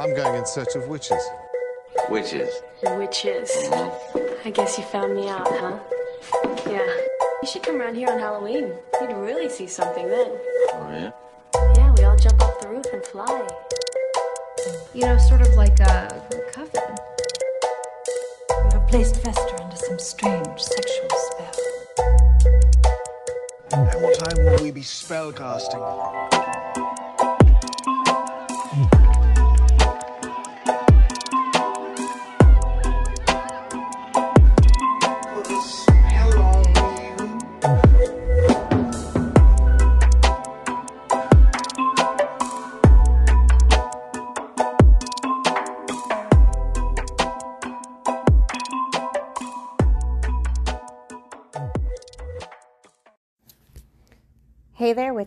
[0.00, 1.20] I'm going in search of witches.
[2.08, 2.62] Witches.
[2.84, 3.50] Witches.
[3.50, 4.46] Mm-hmm.
[4.46, 5.76] I guess you found me out, huh?
[6.70, 6.86] Yeah.
[7.42, 8.74] You should come around here on Halloween.
[9.00, 10.30] You'd really see something then.
[10.30, 11.10] Oh, yeah?
[11.74, 13.48] Yeah, we all jump off the roof and fly.
[14.94, 16.22] You know, sort of like a
[16.52, 16.94] coven.
[18.50, 21.54] You have placed Fester under some strange sexual spell.
[23.72, 26.47] At what time will we be spellcasting?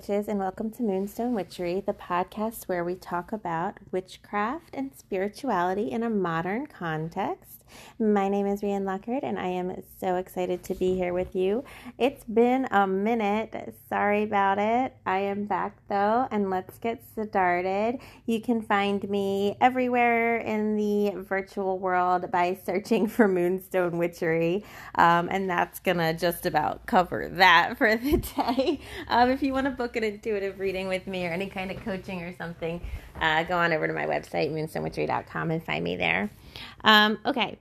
[0.02, 5.92] Witches, and welcome to Moonstone Witchery, the podcast where we talk about witchcraft and spirituality
[5.92, 7.61] in a modern context.
[8.00, 11.64] My name is Rian Luckard, and I am so excited to be here with you.
[11.98, 13.76] It's been a minute.
[13.88, 14.96] Sorry about it.
[15.06, 18.00] I am back though, and let's get started.
[18.26, 24.64] You can find me everywhere in the virtual world by searching for Moonstone Witchery,
[24.96, 28.80] um, and that's gonna just about cover that for the day.
[29.08, 31.84] Um, if you want to book an intuitive reading with me or any kind of
[31.84, 32.82] coaching or something,
[33.20, 36.32] uh, go on over to my website, moonstonewitchery.com, and find me there.
[36.84, 37.58] Um, okay,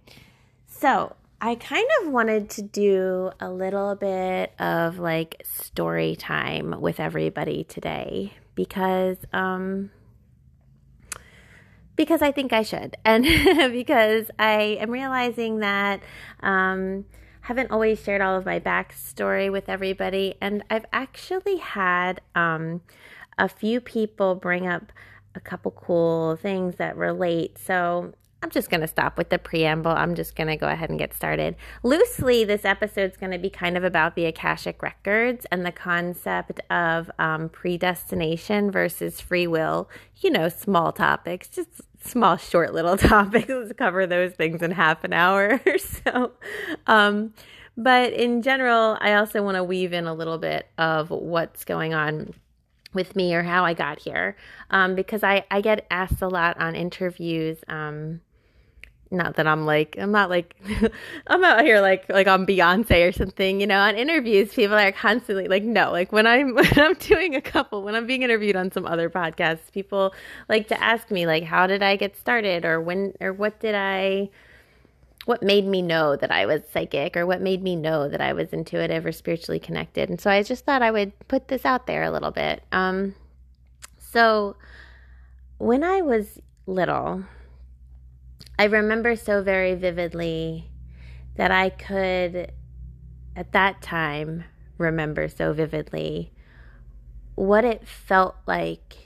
[0.66, 7.00] so I kind of wanted to do a little bit of like story time with
[7.00, 9.90] everybody today because um,
[11.96, 13.24] because I think I should, and
[13.72, 16.00] because I am realizing that
[16.40, 17.06] um,
[17.42, 22.82] haven't always shared all of my backstory with everybody, and I've actually had um,
[23.38, 24.92] a few people bring up
[25.34, 27.58] a couple cool things that relate.
[27.58, 29.90] So I'm just going to stop with the preamble.
[29.90, 31.56] I'm just going to go ahead and get started.
[31.82, 36.60] Loosely, this episode's going to be kind of about the Akashic Records and the concept
[36.70, 39.90] of um, predestination versus free will.
[40.16, 43.48] You know, small topics, just small, short little topics.
[43.48, 46.32] Let's cover those things in half an hour or so.
[46.86, 47.34] Um,
[47.76, 51.92] but in general, I also want to weave in a little bit of what's going
[51.92, 52.34] on
[52.92, 54.36] with me or how I got here
[54.70, 57.58] um, because I, I get asked a lot on interviews.
[57.68, 58.20] Um,
[59.12, 60.54] not that I'm like I'm not like
[61.26, 63.78] I'm out here like like on Beyonce or something, you know.
[63.78, 67.82] On interviews, people are constantly like, no, like when I'm when I'm doing a couple,
[67.82, 70.14] when I'm being interviewed on some other podcasts, people
[70.48, 73.74] like to ask me like, how did I get started, or when, or what did
[73.74, 74.30] I,
[75.30, 78.32] what made me know that I was psychic, or what made me know that I
[78.32, 80.10] was intuitive or spiritually connected.
[80.10, 82.62] And so I just thought I would put this out there a little bit.
[82.72, 83.14] Um,
[83.98, 84.56] so
[85.58, 86.40] when I was
[86.70, 87.24] little.
[88.58, 90.70] I remember so very vividly
[91.36, 92.52] that I could,
[93.36, 94.44] at that time,
[94.78, 96.32] remember so vividly
[97.34, 98.96] what it felt like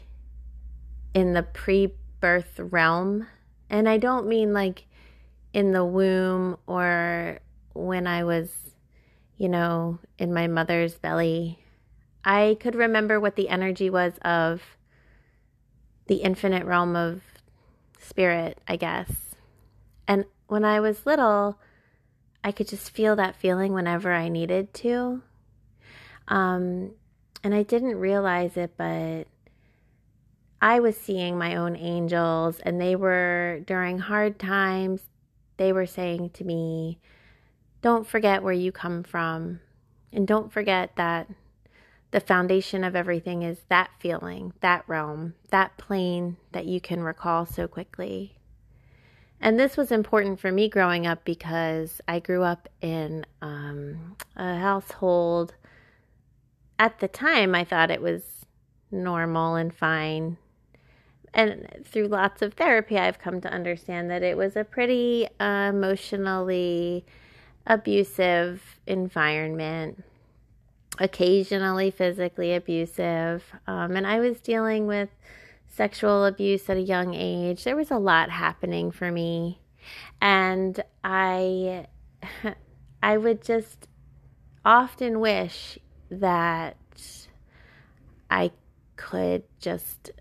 [1.14, 3.26] in the pre birth realm.
[3.70, 4.86] And I don't mean like
[5.54, 7.38] in the womb or
[7.72, 8.74] when I was,
[9.38, 11.60] you know, in my mother's belly.
[12.24, 14.62] I could remember what the energy was of
[16.06, 17.22] the infinite realm of
[17.98, 19.36] spirit, I guess.
[20.08, 21.58] And when I was little,
[22.42, 25.22] I could just feel that feeling whenever I needed to.
[26.26, 26.90] Um,
[27.44, 29.28] and I didn't realize it, but
[30.60, 35.02] I was seeing my own angels, and they were, during hard times,
[35.56, 36.98] they were saying to me,
[37.82, 39.60] Don't forget where you come from.
[40.12, 41.28] And don't forget that
[42.12, 47.44] the foundation of everything is that feeling, that realm, that plane that you can recall
[47.44, 48.36] so quickly.
[49.40, 54.56] And this was important for me growing up because I grew up in um, a
[54.56, 55.54] household.
[56.78, 58.46] At the time, I thought it was
[58.92, 60.38] normal and fine.
[61.34, 65.70] And through lots of therapy, I've come to understand that it was a pretty uh,
[65.70, 67.04] emotionally
[67.66, 70.04] abusive environment,
[70.98, 73.42] occasionally physically abusive.
[73.66, 75.08] Um, and I was dealing with
[75.66, 77.64] sexual abuse at a young age.
[77.64, 79.58] There was a lot happening for me.
[80.20, 81.88] And I
[83.02, 83.88] I would just
[84.64, 85.78] often wish
[86.10, 86.76] that
[88.30, 88.52] I
[88.96, 90.12] could just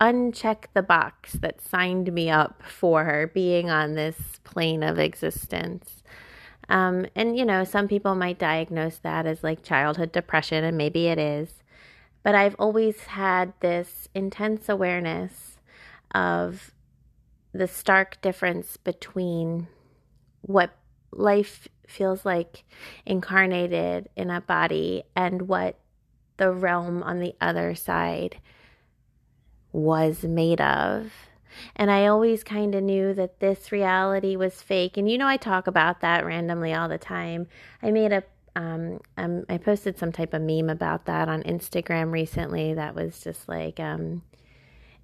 [0.00, 6.02] uncheck the box that signed me up for being on this plane of existence.
[6.68, 11.06] Um, and, you know, some people might diagnose that as like childhood depression, and maybe
[11.06, 11.62] it is.
[12.22, 15.58] But I've always had this intense awareness
[16.14, 16.72] of
[17.52, 19.68] the stark difference between
[20.42, 20.76] what
[21.12, 22.64] life feels like
[23.06, 25.78] incarnated in a body and what
[26.36, 28.40] the realm on the other side
[29.76, 31.12] was made of.
[31.74, 34.96] And I always kind of knew that this reality was fake.
[34.96, 37.46] And you know, I talk about that randomly all the time.
[37.82, 38.24] I made a
[38.56, 42.72] um, um, I posted some type of meme about that on Instagram recently.
[42.72, 44.22] That was just like, um,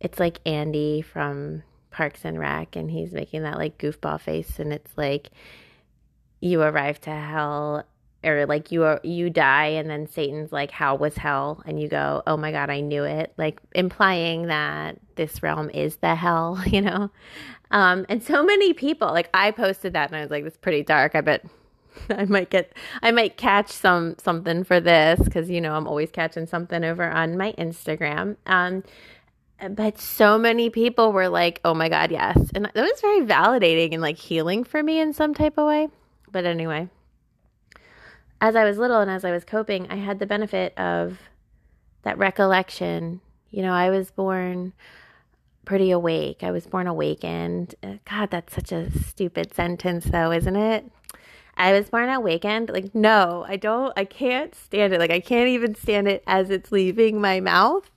[0.00, 4.72] it's like Andy from Parks and Rec, and he's making that like goofball face, and
[4.72, 5.28] it's like,
[6.40, 7.84] you arrive to hell
[8.24, 11.62] or like you are you die and then satan's like how was hell?
[11.66, 13.32] And you go oh my god i knew it.
[13.36, 17.10] Like implying that this realm is the hell you know?
[17.70, 20.82] Um and so many people like i posted that and i was like it's pretty
[20.82, 21.14] dark.
[21.14, 21.44] I bet
[22.10, 22.72] i might get
[23.02, 27.08] i might catch some something for this because you know i'm always catching something over
[27.10, 28.36] on my instagram.
[28.46, 28.84] Um
[29.70, 32.38] but so many people were like oh my god yes.
[32.54, 35.88] And that was very validating and like healing for me in some type of way.
[36.30, 36.88] But anyway
[38.42, 41.20] as I was little and as I was coping, I had the benefit of
[42.02, 43.20] that recollection.
[43.50, 44.72] You know, I was born
[45.64, 46.42] pretty awake.
[46.42, 47.76] I was born awakened.
[47.84, 50.90] Uh, God, that's such a stupid sentence, though, isn't it?
[51.56, 52.70] I was born awakened.
[52.70, 54.98] Like, no, I don't, I can't stand it.
[54.98, 57.88] Like, I can't even stand it as it's leaving my mouth.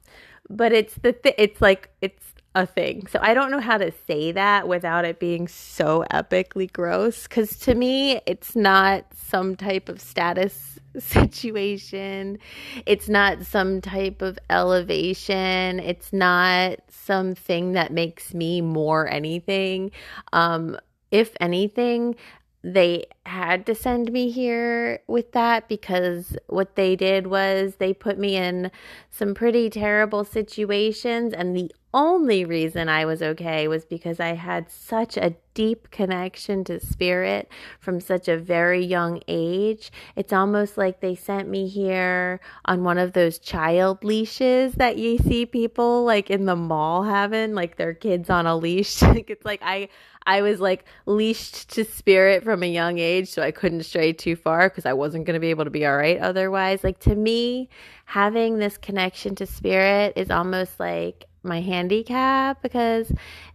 [0.48, 3.06] But it's the, th- it's like, it's a thing.
[3.08, 7.24] So I don't know how to say that without it being so epically gross.
[7.24, 12.40] Because to me, it's not some type of status situation.
[12.86, 15.82] It's not some type of elevation.
[15.82, 19.92] It's not something that makes me more anything.
[20.32, 20.78] Um,
[21.12, 22.16] if anything,
[22.64, 28.20] they had to send me here with that because what they did was they put
[28.20, 28.72] me in
[29.10, 34.70] some pretty terrible situations and the only reason I was okay was because I had
[34.70, 37.50] such a deep connection to spirit
[37.80, 39.94] from such a very young age.
[40.18, 45.18] It's almost like they sent me here on one of those child leashes that you
[45.18, 49.02] see people like in the mall having, like their kids on a leash.
[49.04, 49.88] it's like I
[50.26, 54.36] I was like leashed to spirit from a young age, so I couldn't stray too
[54.36, 56.84] far because I wasn't going to be able to be all right otherwise.
[56.84, 57.70] Like to me,
[58.06, 63.12] having this connection to spirit is almost like my handicap because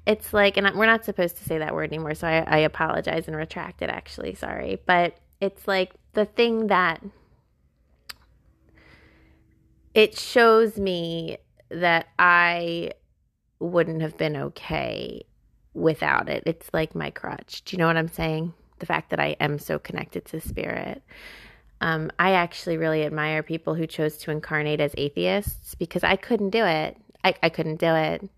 [0.07, 3.27] it's like, and we're not supposed to say that word anymore, so I, I apologize
[3.29, 4.81] and retract it actually, sorry.
[4.87, 7.03] But it's like the thing that
[9.95, 11.39] it shows me
[11.71, 12.93] that I
[13.59, 15.25] wouldn't have been okay
[15.75, 16.43] without it.
[16.47, 17.63] It's like my crutch.
[17.65, 18.55] Do you know what I'm saying?
[18.81, 21.03] The fact that I am so connected to spirit.
[21.81, 26.51] Um, I actually really admire people who chose to incarnate as atheists because I couldn't
[26.51, 26.97] do it.
[27.25, 28.29] I, I couldn't do it.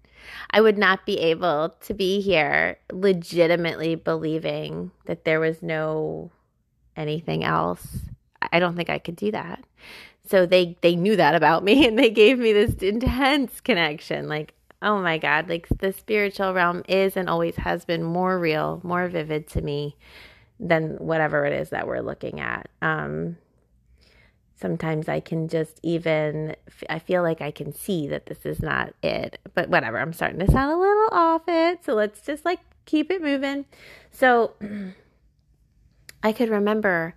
[0.50, 6.30] I would not be able to be here legitimately believing that there was no
[6.96, 7.86] anything else.
[8.52, 9.64] I don't think I could do that.
[10.24, 14.28] So they they knew that about me and they gave me this intense connection.
[14.28, 18.80] Like, oh my god, like the spiritual realm is and always has been more real,
[18.84, 19.96] more vivid to me
[20.60, 22.68] than whatever it is that we're looking at.
[22.80, 23.36] Um
[24.62, 26.54] sometimes I can just even,
[26.88, 29.38] I feel like I can see that this is not it.
[29.54, 31.84] But whatever, I'm starting to sound a little off it.
[31.84, 33.66] So let's just like keep it moving.
[34.12, 34.52] So
[36.22, 37.16] I could remember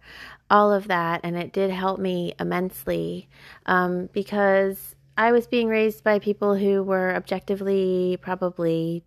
[0.50, 3.28] all of that, and it did help me immensely
[3.66, 9.04] um, because I was being raised by people who were objectively probably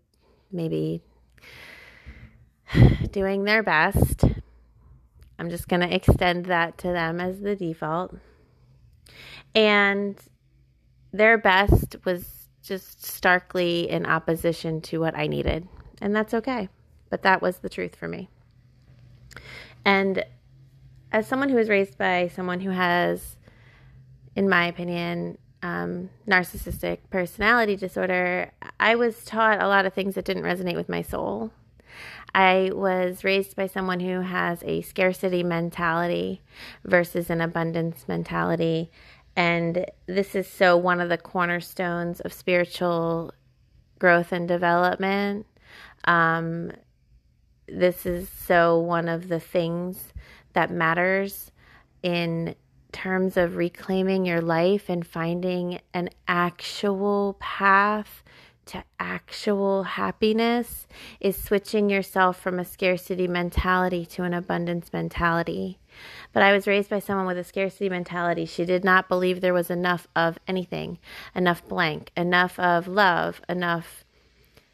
[0.50, 1.02] maybe
[3.10, 4.24] doing their best.
[5.38, 8.16] I'm just going to extend that to them as the default.
[9.54, 10.18] And
[11.12, 15.66] their best was just starkly in opposition to what I needed.
[16.00, 16.68] And that's okay.
[17.08, 18.28] But that was the truth for me.
[19.84, 20.24] And
[21.12, 23.36] as someone who was raised by someone who has,
[24.36, 30.24] in my opinion, um, narcissistic personality disorder, I was taught a lot of things that
[30.24, 31.52] didn't resonate with my soul.
[32.34, 36.42] I was raised by someone who has a scarcity mentality
[36.84, 38.90] versus an abundance mentality.
[39.36, 43.32] And this is so one of the cornerstones of spiritual
[43.98, 45.46] growth and development.
[46.04, 46.72] Um,
[47.68, 50.12] this is so one of the things
[50.54, 51.52] that matters
[52.02, 52.54] in
[52.92, 58.22] terms of reclaiming your life and finding an actual path
[58.68, 60.86] to actual happiness
[61.20, 65.78] is switching yourself from a scarcity mentality to an abundance mentality.
[66.32, 68.44] But I was raised by someone with a scarcity mentality.
[68.44, 70.98] She did not believe there was enough of anything,
[71.34, 74.04] enough blank, enough of love, enough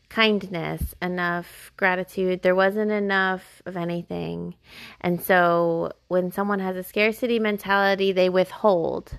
[0.09, 2.43] kindness, enough gratitude.
[2.43, 4.55] There wasn't enough of anything.
[5.01, 9.19] And so when someone has a scarcity mentality, they withhold.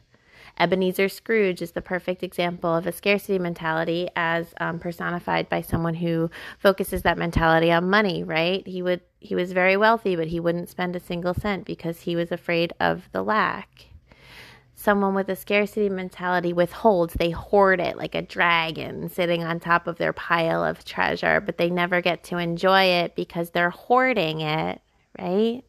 [0.58, 5.96] Ebenezer Scrooge is the perfect example of a scarcity mentality as um, personified by someone
[5.96, 8.66] who focuses that mentality on money, right?
[8.66, 12.16] He would he was very wealthy, but he wouldn't spend a single cent because he
[12.16, 13.88] was afraid of the lack.
[14.76, 19.88] Someone with a scarcity mentality withholds, they hoard it like a dragon sitting on top
[19.88, 24.42] of their pile of treasure, but they never get to enjoy it because they're hoarding
[24.42, 24.82] it,
[25.20, 25.64] right?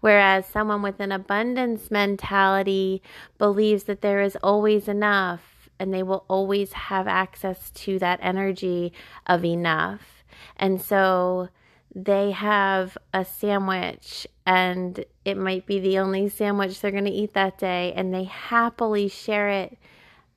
[0.00, 3.02] Whereas someone with an abundance mentality
[3.38, 8.92] believes that there is always enough and they will always have access to that energy
[9.26, 10.24] of enough.
[10.56, 11.48] And so
[11.94, 17.32] they have a sandwich and it might be the only sandwich they're going to eat
[17.34, 19.78] that day and they happily share it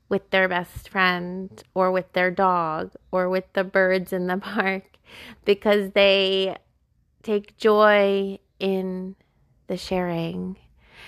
[0.07, 4.83] with their best friend or with their dog or with the birds in the park
[5.45, 6.55] because they
[7.23, 9.15] take joy in
[9.67, 10.57] the sharing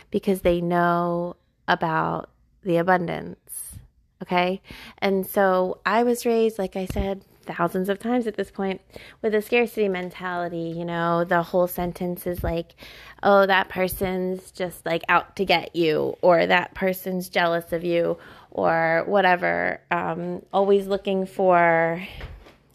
[0.10, 1.36] because they know
[1.68, 2.30] about
[2.64, 3.76] the abundance.
[4.22, 4.62] Okay.
[5.00, 8.82] And so I was raised, like I said, thousands of times at this point
[9.22, 10.74] with a scarcity mentality.
[10.78, 12.76] You know, the whole sentence is like,
[13.24, 18.18] oh, that person's just like out to get you, or that person's jealous of you,
[18.52, 19.82] or whatever.
[19.90, 22.06] Um, always looking for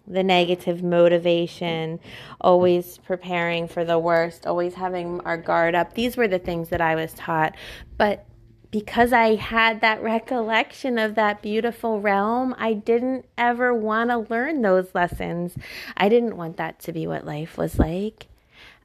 [0.06, 2.00] the negative motivation,
[2.40, 5.94] always preparing for the worst, always having our guard up.
[5.94, 7.54] These were the things that I was taught.
[7.98, 8.26] But
[8.70, 14.62] because I had that recollection of that beautiful realm, I didn't ever want to learn
[14.62, 15.56] those lessons.
[15.96, 18.28] I didn't want that to be what life was like.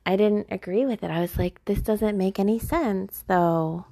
[0.06, 1.12] I didn't agree with it.
[1.12, 3.86] I was like, this doesn't make any sense, though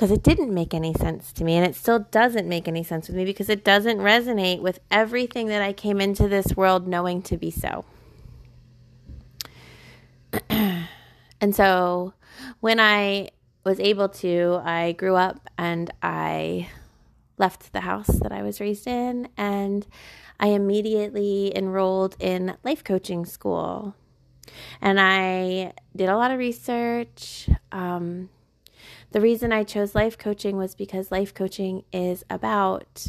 [0.00, 3.06] because it didn't make any sense to me and it still doesn't make any sense
[3.06, 7.20] with me because it doesn't resonate with everything that I came into this world knowing
[7.24, 7.84] to be so.
[10.48, 12.14] and so
[12.60, 13.28] when I
[13.62, 16.70] was able to, I grew up and I
[17.36, 19.86] left the house that I was raised in and
[20.40, 23.94] I immediately enrolled in life coaching school.
[24.80, 27.50] And I did a lot of research.
[27.70, 28.30] Um,
[29.12, 33.06] the reason I chose life coaching was because life coaching is about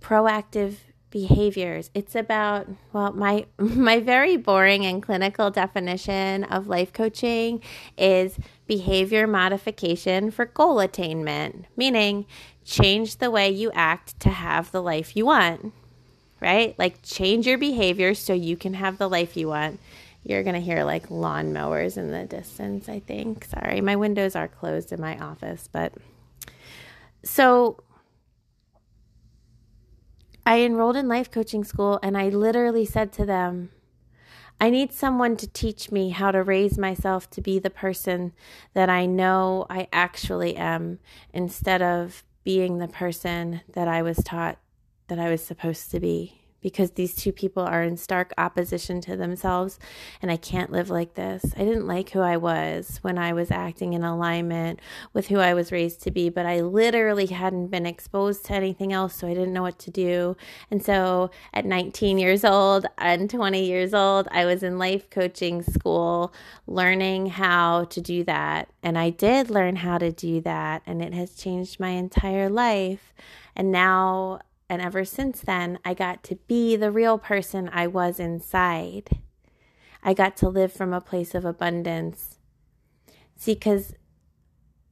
[0.00, 0.76] proactive
[1.14, 1.90] behaviors.
[1.94, 7.62] It's about well, my my very boring and clinical definition of life coaching
[7.96, 12.26] is behavior modification for goal attainment, meaning
[12.64, 15.72] change the way you act to have the life you want.
[16.40, 16.78] Right?
[16.78, 19.80] Like change your behavior so you can have the life you want.
[20.24, 23.44] You're going to hear like lawnmowers in the distance, I think.
[23.44, 25.92] Sorry, my windows are closed in my office, but
[27.22, 27.82] so
[30.46, 33.70] I enrolled in life coaching school and I literally said to them,
[34.60, 38.32] I need someone to teach me how to raise myself to be the person
[38.72, 41.00] that I know I actually am
[41.32, 44.58] instead of being the person that I was taught
[45.08, 49.16] that I was supposed to be because these two people are in stark opposition to
[49.16, 49.78] themselves
[50.22, 51.44] and I can't live like this.
[51.58, 54.80] I didn't like who I was when I was acting in alignment
[55.12, 58.94] with who I was raised to be, but I literally hadn't been exposed to anything
[58.94, 60.38] else, so I didn't know what to do.
[60.70, 65.62] And so at 19 years old and 20 years old, I was in life coaching
[65.62, 66.32] school
[66.66, 68.70] learning how to do that.
[68.82, 73.12] And I did learn how to do that, and it has changed my entire life.
[73.54, 74.40] And now
[74.74, 79.20] and ever since then, I got to be the real person I was inside.
[80.02, 82.40] I got to live from a place of abundance.
[83.36, 83.94] See, because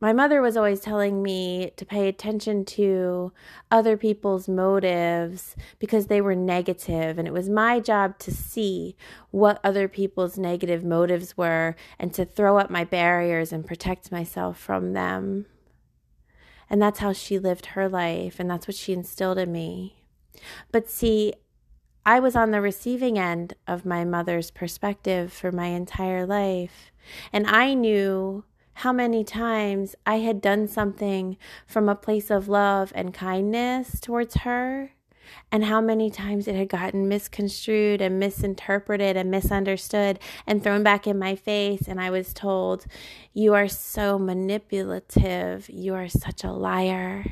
[0.00, 3.32] my mother was always telling me to pay attention to
[3.72, 8.94] other people's motives because they were negative, and it was my job to see
[9.32, 14.56] what other people's negative motives were and to throw up my barriers and protect myself
[14.56, 15.46] from them.
[16.72, 18.40] And that's how she lived her life.
[18.40, 20.06] And that's what she instilled in me.
[20.72, 21.34] But see,
[22.06, 26.90] I was on the receiving end of my mother's perspective for my entire life.
[27.30, 28.44] And I knew
[28.76, 31.36] how many times I had done something
[31.66, 34.92] from a place of love and kindness towards her
[35.50, 41.06] and how many times it had gotten misconstrued and misinterpreted and misunderstood and thrown back
[41.06, 41.88] in my face.
[41.88, 42.86] And I was told,
[43.32, 45.68] You are so manipulative.
[45.68, 47.24] You are such a liar.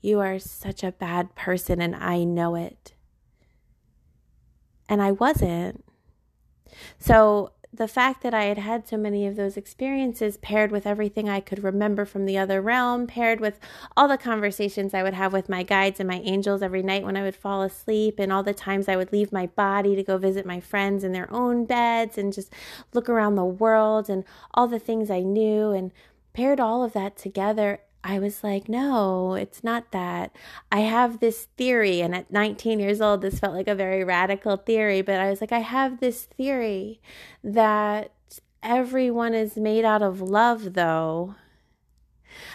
[0.00, 2.94] You are such a bad person, and I know it.
[4.88, 5.84] And I wasn't.
[6.98, 11.28] So the fact that I had had so many of those experiences paired with everything
[11.28, 13.60] I could remember from the other realm, paired with
[13.96, 17.16] all the conversations I would have with my guides and my angels every night when
[17.16, 20.16] I would fall asleep, and all the times I would leave my body to go
[20.16, 22.52] visit my friends in their own beds and just
[22.94, 25.92] look around the world and all the things I knew, and
[26.32, 27.80] paired all of that together.
[28.08, 30.30] I was like, no, it's not that.
[30.70, 32.00] I have this theory.
[32.00, 35.40] And at 19 years old, this felt like a very radical theory, but I was
[35.40, 37.00] like, I have this theory
[37.42, 38.12] that
[38.62, 41.34] everyone is made out of love, though.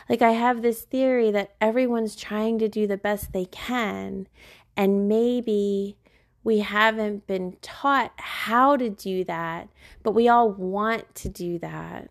[0.07, 4.27] Like, I have this theory that everyone's trying to do the best they can.
[4.77, 5.97] And maybe
[6.45, 9.67] we haven't been taught how to do that,
[10.01, 12.09] but we all want to do that.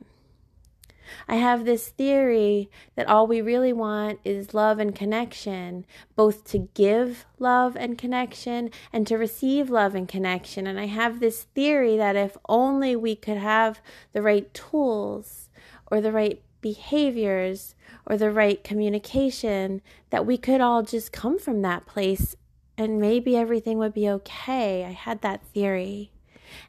[1.29, 5.87] I have this theory that all we really want is love and connection,
[6.17, 10.67] both to give love and connection and to receive love and connection.
[10.67, 13.81] And I have this theory that if only we could have
[14.13, 15.51] the right tools
[15.91, 17.75] or the right behaviors
[18.07, 22.37] or the right communication, that we could all just come from that place
[22.77, 24.85] and maybe everything would be okay.
[24.85, 26.13] I had that theory.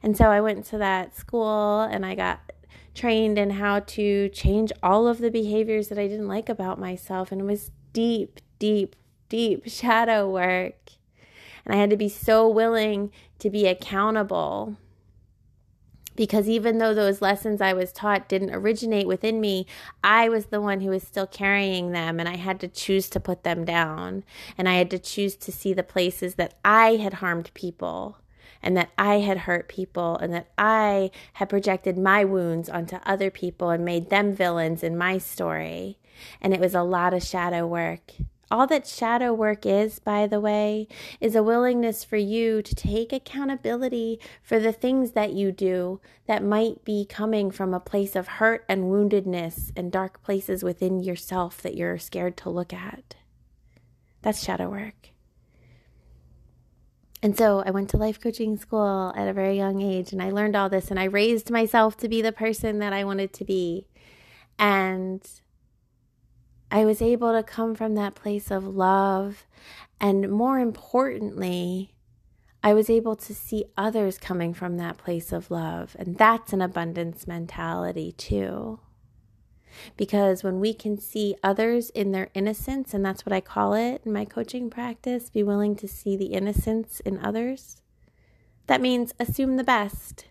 [0.03, 2.50] And so I went to that school and I got
[2.93, 7.31] trained in how to change all of the behaviors that I didn't like about myself.
[7.31, 8.95] And it was deep, deep,
[9.29, 10.91] deep shadow work.
[11.65, 14.77] And I had to be so willing to be accountable.
[16.15, 19.65] Because even though those lessons I was taught didn't originate within me,
[20.03, 23.19] I was the one who was still carrying them, and I had to choose to
[23.19, 24.25] put them down.
[24.57, 28.17] And I had to choose to see the places that I had harmed people
[28.63, 33.31] and that I had hurt people and that I had projected my wounds onto other
[33.31, 35.97] people and made them villains in my story.
[36.41, 38.13] And it was a lot of shadow work.
[38.51, 40.89] All that shadow work is, by the way,
[41.21, 46.43] is a willingness for you to take accountability for the things that you do that
[46.43, 51.61] might be coming from a place of hurt and woundedness and dark places within yourself
[51.61, 53.15] that you're scared to look at.
[54.21, 55.10] That's shadow work.
[57.23, 60.31] And so I went to life coaching school at a very young age and I
[60.31, 63.45] learned all this and I raised myself to be the person that I wanted to
[63.45, 63.87] be.
[64.57, 65.21] And
[66.71, 69.45] I was able to come from that place of love.
[69.99, 71.93] And more importantly,
[72.63, 75.95] I was able to see others coming from that place of love.
[75.99, 78.79] And that's an abundance mentality, too.
[79.97, 84.01] Because when we can see others in their innocence, and that's what I call it
[84.05, 87.81] in my coaching practice, be willing to see the innocence in others,
[88.67, 90.25] that means assume the best.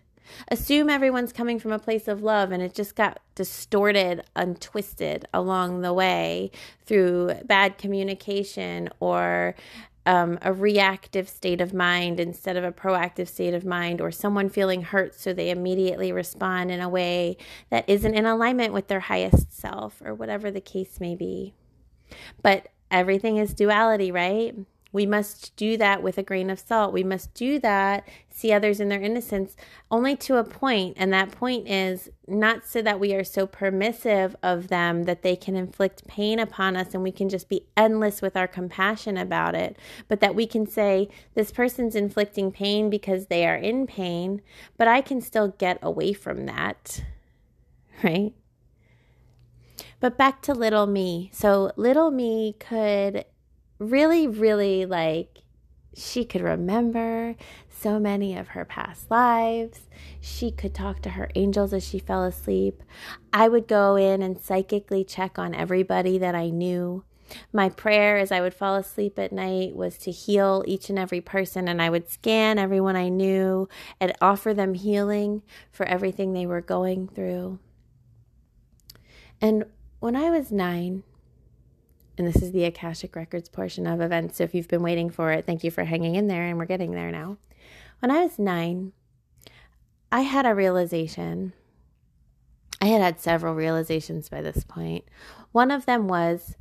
[0.47, 5.27] Assume everyone's coming from a place of love and it just got distorted and twisted
[5.33, 6.51] along the way
[6.85, 9.55] through bad communication or
[10.05, 14.49] um, a reactive state of mind instead of a proactive state of mind, or someone
[14.49, 17.37] feeling hurt, so they immediately respond in a way
[17.69, 21.53] that isn't in alignment with their highest self, or whatever the case may be.
[22.41, 24.55] But everything is duality, right?
[24.93, 26.93] We must do that with a grain of salt.
[26.93, 29.55] We must do that, see others in their innocence,
[29.89, 34.35] only to a point, And that point is not so that we are so permissive
[34.43, 38.21] of them that they can inflict pain upon us and we can just be endless
[38.21, 39.77] with our compassion about it,
[40.07, 44.41] but that we can say, this person's inflicting pain because they are in pain,
[44.77, 47.03] but I can still get away from that,
[48.03, 48.33] right?
[49.99, 51.29] But back to little me.
[51.31, 53.23] So, little me could
[53.81, 55.39] really, really like
[55.93, 57.35] she could remember
[57.67, 59.81] so many of her past lives.
[60.21, 62.83] She could talk to her angels as she fell asleep.
[63.33, 67.03] I would go in and psychically check on everybody that I knew.
[67.51, 71.21] My prayer as I would fall asleep at night was to heal each and every
[71.21, 73.67] person, and I would scan everyone I knew
[73.99, 75.41] and offer them healing
[75.71, 77.59] for everything they were going through.
[79.39, 79.65] And
[79.99, 81.03] when I was nine,
[82.21, 84.37] and this is the Akashic Records portion of events.
[84.37, 86.65] So if you've been waiting for it, thank you for hanging in there, and we're
[86.65, 87.37] getting there now.
[87.97, 88.91] When I was nine,
[90.11, 91.53] I had a realization.
[92.79, 95.05] I had had several realizations by this point.
[95.51, 96.55] One of them was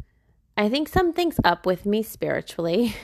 [0.56, 2.96] I think something's up with me spiritually.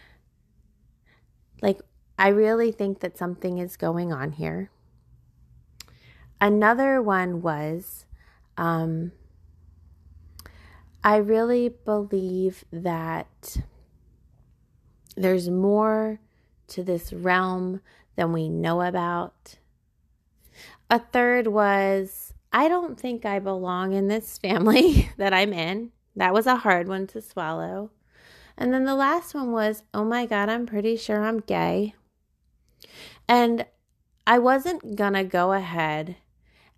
[1.60, 1.82] like,
[2.18, 4.70] I really think that something is going on here.
[6.40, 8.06] Another one was,
[8.56, 9.12] um,
[11.04, 13.58] I really believe that
[15.16, 16.18] there's more
[16.68, 17.82] to this realm
[18.16, 19.56] than we know about.
[20.88, 25.92] A third was, I don't think I belong in this family that I'm in.
[26.16, 27.90] That was a hard one to swallow.
[28.56, 31.94] And then the last one was, oh my God, I'm pretty sure I'm gay.
[33.28, 33.66] And
[34.26, 36.16] I wasn't gonna go ahead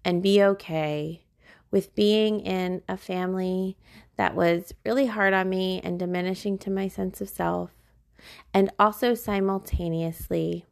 [0.05, 1.23] and be okay
[1.71, 3.77] with being in a family
[4.17, 7.71] that was really hard on me and diminishing to my sense of self,
[8.53, 10.65] and also simultaneously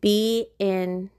[0.00, 1.10] be in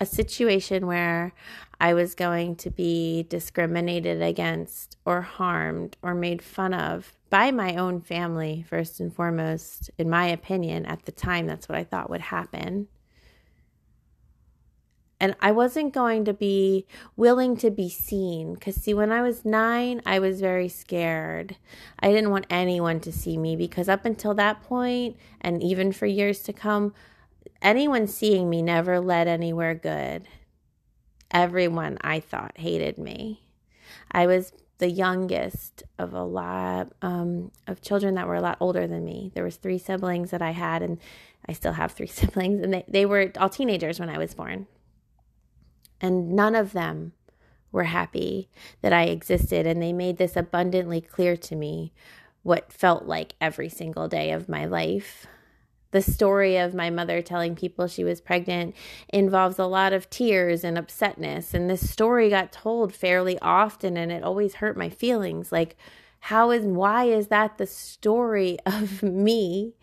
[0.00, 1.32] a situation where
[1.80, 7.76] I was going to be discriminated against or harmed or made fun of by my
[7.76, 12.10] own family, first and foremost, in my opinion, at the time, that's what I thought
[12.10, 12.88] would happen.
[15.20, 18.54] And I wasn't going to be willing to be seen.
[18.54, 21.56] Because, see, when I was nine, I was very scared.
[22.00, 26.06] I didn't want anyone to see me because, up until that point, and even for
[26.06, 26.94] years to come,
[27.62, 30.26] anyone seeing me never led anywhere good.
[31.30, 33.44] Everyone, I thought, hated me.
[34.10, 38.86] I was the youngest of a lot um, of children that were a lot older
[38.86, 39.30] than me.
[39.34, 40.98] There was three siblings that I had, and
[41.48, 44.66] I still have three siblings, and they, they were all teenagers when I was born.
[46.04, 47.12] And none of them
[47.72, 48.50] were happy
[48.82, 51.92] that I existed, and they made this abundantly clear to me
[52.42, 55.26] what felt like every single day of my life
[55.94, 58.74] the story of my mother telling people she was pregnant
[59.10, 61.54] involves a lot of tears and upsetness.
[61.54, 65.52] And this story got told fairly often, and it always hurt my feelings.
[65.52, 65.76] Like,
[66.18, 69.74] how is why is that the story of me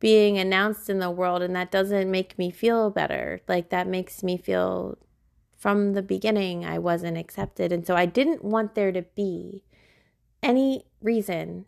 [0.00, 4.24] being announced in the world and that doesn't make me feel better like that makes
[4.24, 4.98] me feel
[5.62, 9.62] from the beginning I wasn't accepted and so I didn't want there to be
[10.42, 11.66] any reason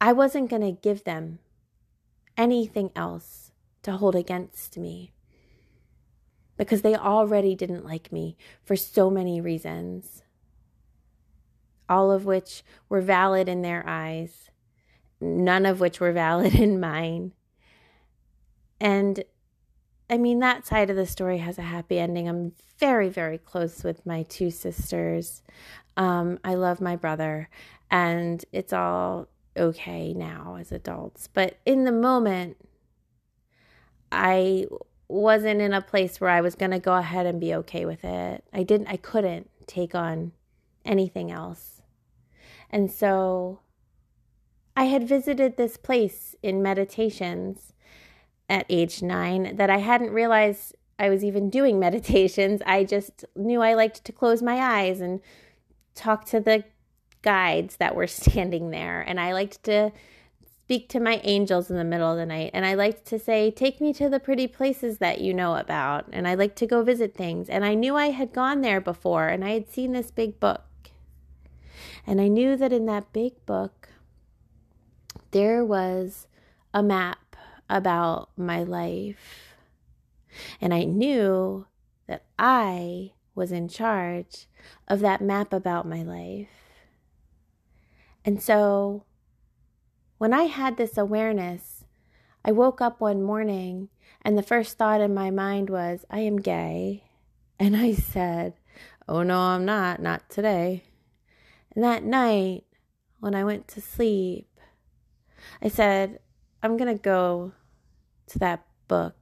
[0.00, 1.38] I wasn't going to give them
[2.38, 5.12] anything else to hold against me
[6.56, 10.22] because they already didn't like me for so many reasons,
[11.86, 14.48] all of which were valid in their eyes,
[15.20, 17.32] none of which were valid in mine.
[18.80, 19.22] And
[20.10, 22.28] I mean, that side of the story has a happy ending.
[22.28, 25.42] I'm very, very close with my two sisters.
[25.96, 27.48] Um, I love my brother,
[27.90, 31.28] and it's all okay now as adults.
[31.32, 32.56] But in the moment,
[34.10, 34.66] I
[35.08, 38.04] wasn't in a place where I was going to go ahead and be okay with
[38.04, 38.44] it.
[38.52, 40.32] I didn't, I couldn't take on
[40.84, 41.82] anything else.
[42.70, 43.60] And so
[44.76, 47.72] I had visited this place in meditations
[48.48, 52.60] at age nine that I hadn't realized I was even doing meditations.
[52.66, 55.20] I just knew I liked to close my eyes and
[55.94, 56.64] talk to the
[57.22, 59.00] guides that were standing there.
[59.00, 59.92] And I liked to
[60.64, 62.50] speak to my angels in the middle of the night.
[62.52, 66.06] And I liked to say, Take me to the pretty places that you know about.
[66.12, 67.48] And I like to go visit things.
[67.48, 70.64] And I knew I had gone there before and I had seen this big book.
[72.06, 73.88] And I knew that in that big book,
[75.30, 76.26] there was
[76.72, 77.27] a map
[77.68, 79.54] about my life.
[80.60, 81.66] And I knew
[82.06, 84.46] that I was in charge
[84.86, 86.48] of that map about my life.
[88.24, 89.04] And so
[90.18, 91.84] when I had this awareness,
[92.44, 93.88] I woke up one morning
[94.22, 97.04] and the first thought in my mind was, I am gay.
[97.60, 98.54] And I said,
[99.08, 100.84] Oh, no, I'm not, not today.
[101.74, 102.64] And that night,
[103.18, 104.48] when I went to sleep,
[105.60, 106.20] I said,
[106.62, 107.52] I'm going to go
[108.28, 109.14] to that book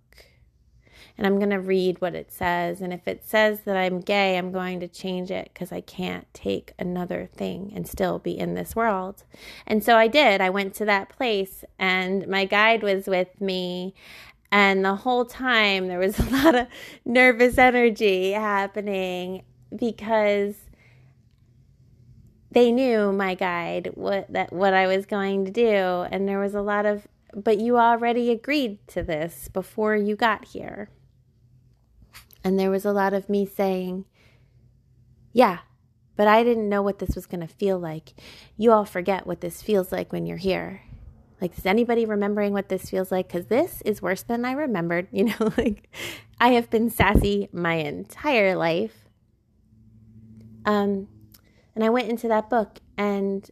[1.18, 2.80] and I'm going to read what it says.
[2.80, 6.26] And if it says that I'm gay, I'm going to change it because I can't
[6.34, 9.24] take another thing and still be in this world.
[9.66, 10.40] And so I did.
[10.40, 13.94] I went to that place, and my guide was with me.
[14.52, 16.66] And the whole time, there was a lot of
[17.04, 20.56] nervous energy happening because
[22.50, 26.54] they knew my guide what that what I was going to do and there was
[26.54, 30.88] a lot of but you already agreed to this before you got here
[32.46, 34.04] and there was a lot of me saying,
[35.32, 35.58] Yeah,
[36.14, 38.12] but I didn't know what this was going to feel like.
[38.56, 40.82] You all forget what this feels like when you're here.
[41.40, 43.26] Like, is anybody remembering what this feels like?
[43.26, 45.08] Because this is worse than I remembered.
[45.12, 45.92] You know, like
[46.38, 49.08] I have been sassy my entire life.
[50.64, 51.08] Um,
[51.74, 53.50] and I went into that book and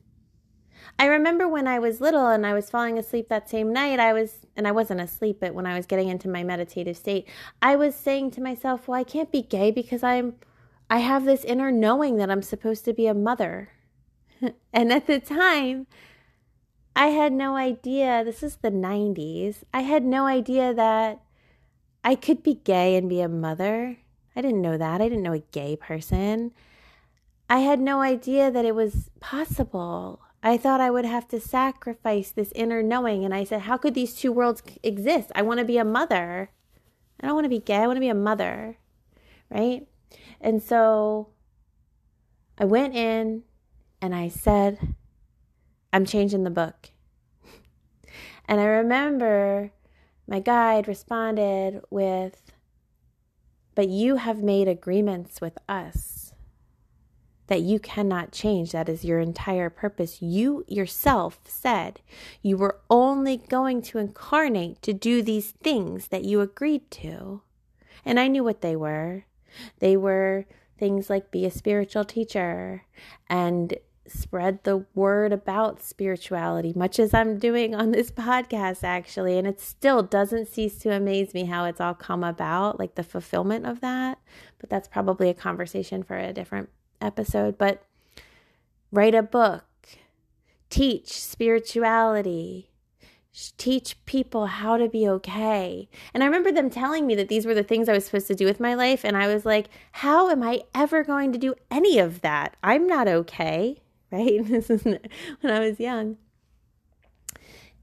[0.98, 4.12] I remember when I was little and I was falling asleep that same night, I
[4.12, 7.28] was, and I wasn't asleep, but when I was getting into my meditative state,
[7.60, 10.34] I was saying to myself, well, I can't be gay because I'm,
[10.88, 13.70] I have this inner knowing that I'm supposed to be a mother.
[14.72, 15.88] and at the time,
[16.94, 21.20] I had no idea, this is the 90s, I had no idea that
[22.04, 23.98] I could be gay and be a mother.
[24.36, 25.00] I didn't know that.
[25.00, 26.52] I didn't know a gay person.
[27.48, 30.20] I had no idea that it was possible.
[30.46, 33.24] I thought I would have to sacrifice this inner knowing.
[33.24, 35.32] And I said, How could these two worlds exist?
[35.34, 36.50] I want to be a mother.
[37.18, 37.76] I don't want to be gay.
[37.76, 38.76] I want to be a mother,
[39.50, 39.86] right?
[40.42, 41.28] And so
[42.58, 43.44] I went in
[44.02, 44.94] and I said,
[45.94, 46.90] I'm changing the book.
[48.46, 49.72] And I remember
[50.28, 52.52] my guide responded with,
[53.74, 56.23] But you have made agreements with us
[57.46, 58.72] that you cannot change.
[58.72, 60.22] That is your entire purpose.
[60.22, 62.00] You yourself said
[62.42, 67.42] you were only going to incarnate to do these things that you agreed to.
[68.04, 69.24] And I knew what they were.
[69.78, 70.46] They were
[70.78, 72.84] things like be a spiritual teacher
[73.28, 73.74] and
[74.06, 79.38] spread the word about spirituality, much as I'm doing on this podcast, actually.
[79.38, 83.02] And it still doesn't cease to amaze me how it's all come about, like the
[83.02, 84.18] fulfillment of that.
[84.58, 86.68] But that's probably a conversation for a different
[87.04, 87.58] episode.
[87.58, 87.84] But
[88.90, 89.64] write a book,
[90.70, 92.70] teach spirituality,
[93.56, 95.88] teach people how to be okay.
[96.12, 98.34] And I remember them telling me that these were the things I was supposed to
[98.34, 99.04] do with my life.
[99.04, 102.56] And I was like, how am I ever going to do any of that?
[102.62, 104.44] I'm not okay, right?
[104.44, 105.00] This is when
[105.52, 106.16] I was young.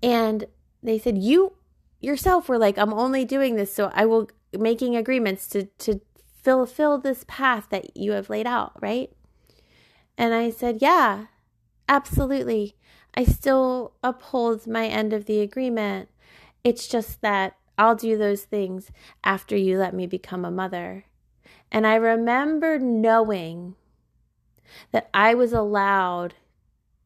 [0.01, 0.45] And
[0.81, 1.53] they said, you
[1.99, 6.01] yourself were like, I'm only doing this so I will making agreements to, to
[6.43, 9.11] fulfill this path that you have laid out, right?
[10.17, 11.25] And I said, yeah,
[11.87, 12.75] absolutely.
[13.13, 16.09] I still uphold my end of the agreement.
[16.63, 18.91] It's just that I'll do those things
[19.23, 21.05] after you let me become a mother.
[21.71, 23.75] And I remember knowing
[24.91, 26.35] that I was allowed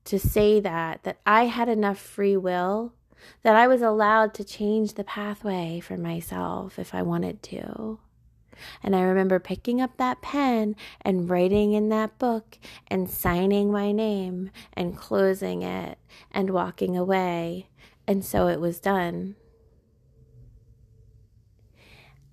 [0.05, 2.93] to say that, that I had enough free will,
[3.41, 7.99] that I was allowed to change the pathway for myself if I wanted to.
[8.83, 13.91] And I remember picking up that pen and writing in that book and signing my
[13.91, 15.97] name and closing it
[16.31, 17.69] and walking away.
[18.07, 19.35] And so it was done.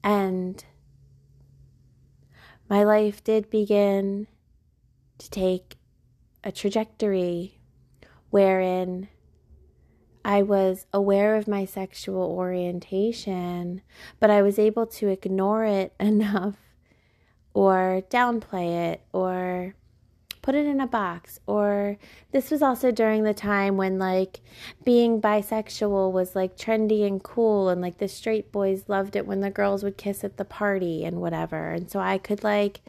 [0.05, 0.65] And
[2.69, 4.27] my life did begin
[5.19, 5.77] to take
[6.43, 7.61] a trajectory
[8.31, 9.09] wherein
[10.25, 13.83] I was aware of my sexual orientation,
[14.21, 16.57] but I was able to ignore it enough
[17.55, 19.75] or downplay it or
[20.43, 21.39] put it in a box.
[21.47, 21.97] Or
[22.33, 24.41] this was also during the time when like
[24.85, 29.41] being bisexual was like trendy and cool, and like the straight boys loved it when
[29.41, 31.71] the girls would kiss at the party and whatever.
[31.71, 32.81] And so I could like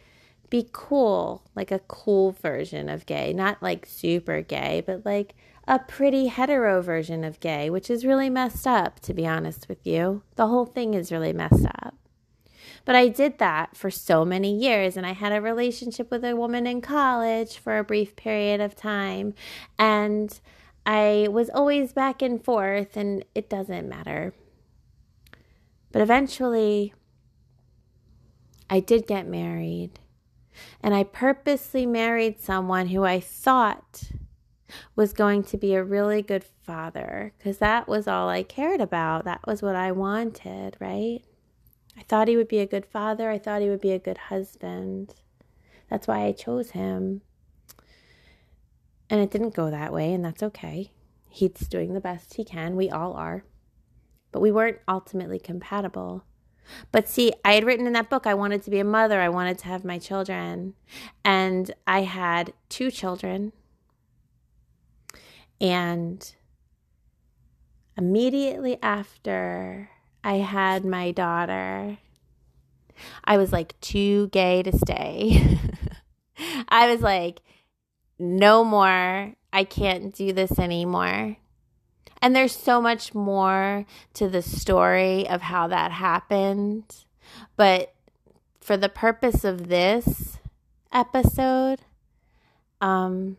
[0.50, 5.36] be cool, like a cool version of gay, not like super gay, but like
[5.68, 9.86] a pretty hetero version of gay, which is really messed up, to be honest with
[9.88, 10.24] you.
[10.36, 11.96] The whole thing is really messed up.
[12.86, 16.36] But I did that for so many years, and I had a relationship with a
[16.36, 19.36] woman in college for a brief period of time,
[19.80, 20.38] and
[20.86, 24.34] I was always back and forth, and it doesn't matter.
[25.94, 26.94] But eventually,
[28.70, 30.00] I did get married,
[30.82, 34.04] and I purposely married someone who I thought
[34.96, 39.26] was going to be a really good father because that was all I cared about.
[39.26, 41.22] That was what I wanted, right?
[41.98, 43.30] I thought he would be a good father.
[43.30, 45.14] I thought he would be a good husband.
[45.90, 47.22] That's why I chose him.
[49.10, 50.92] And it didn't go that way, and that's okay.
[51.30, 52.76] He's doing the best he can.
[52.76, 53.44] We all are.
[54.32, 56.24] But we weren't ultimately compatible.
[56.92, 59.30] But see, I had written in that book I wanted to be a mother, I
[59.30, 60.74] wanted to have my children.
[61.24, 63.52] And I had two children
[65.64, 66.36] and
[67.98, 69.90] immediately after
[70.22, 71.98] I had my daughter,
[73.24, 75.58] I was like too gay to stay.
[76.68, 77.40] I was like,
[78.20, 79.36] no more.
[79.54, 81.38] I can't do this anymore.
[82.22, 86.84] And there's so much more to the story of how that happened.
[87.56, 87.94] But
[88.60, 90.40] for the purpose of this
[90.92, 91.80] episode,
[92.82, 93.38] um,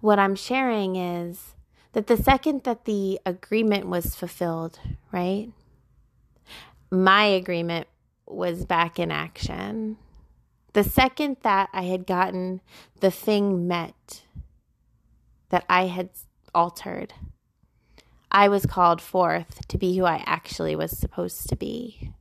[0.00, 1.54] what I'm sharing is
[1.92, 4.78] that the second that the agreement was fulfilled,
[5.12, 5.50] right?
[6.90, 7.86] My agreement
[8.26, 9.98] was back in action.
[10.72, 12.60] The second that I had gotten
[13.00, 14.22] the thing met
[15.50, 16.10] that I had
[16.54, 17.12] altered,
[18.30, 22.12] I was called forth to be who I actually was supposed to be.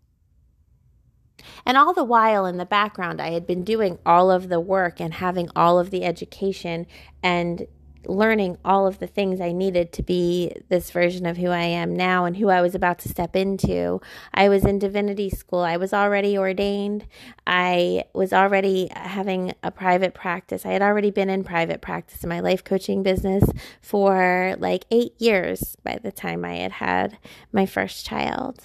[1.66, 5.00] And all the while in the background, I had been doing all of the work
[5.00, 6.88] and having all of the education
[7.22, 7.68] and
[8.06, 11.96] learning all of the things I needed to be this version of who I am
[11.96, 14.02] now and who I was about to step into.
[14.34, 15.60] I was in divinity school.
[15.60, 17.06] I was already ordained.
[17.46, 20.66] I was already having a private practice.
[20.66, 23.44] I had already been in private practice in my life coaching business
[23.82, 27.18] for like eight years by the time I had had
[27.52, 28.64] my first child.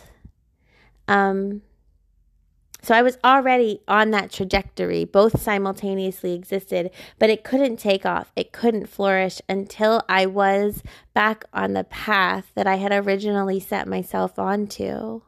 [1.09, 1.63] Um,
[2.87, 5.05] so I was already on that trajectory.
[5.05, 8.31] Both simultaneously existed, but it couldn't take off.
[8.37, 13.89] It couldn't flourish until I was back on the path that I had originally set
[13.89, 15.23] myself onto.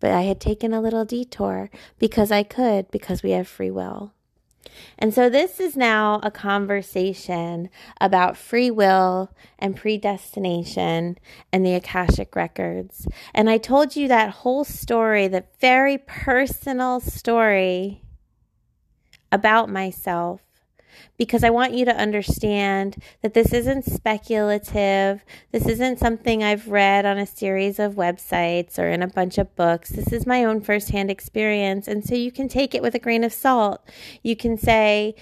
[0.00, 4.14] But I had taken a little detour because I could, because we have free will.
[4.98, 11.18] And so this is now a conversation about free will and predestination
[11.52, 13.06] and the Akashic records.
[13.34, 18.02] And I told you that whole story, that very personal story
[19.30, 20.47] about myself
[21.16, 25.24] because I want you to understand that this isn't speculative.
[25.52, 29.54] This isn't something I've read on a series of websites or in a bunch of
[29.56, 29.90] books.
[29.90, 31.88] This is my own firsthand experience.
[31.88, 33.86] And so you can take it with a grain of salt.
[34.22, 35.14] You can say,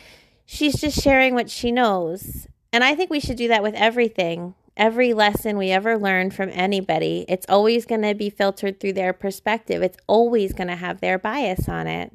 [0.45, 2.47] she's just sharing what she knows.
[2.73, 4.55] And I think we should do that with everything.
[4.77, 9.15] Every lesson we ever learn from anybody, it's always going to be filtered through their
[9.15, 9.83] perspective.
[9.83, 12.13] It's always going to have their bias on it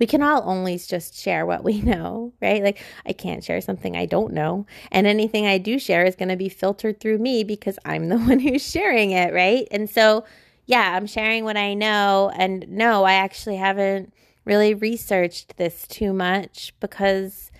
[0.00, 2.64] we can all only just share what we know, right?
[2.64, 4.66] Like, I can't share something I don't know.
[4.90, 8.18] And anything I do share is going to be filtered through me because I'm the
[8.18, 9.68] one who's sharing it, right?
[9.70, 10.24] And so,
[10.66, 12.32] yeah, I'm sharing what I know.
[12.34, 14.12] And no, I actually haven't
[14.44, 17.52] really researched this too much because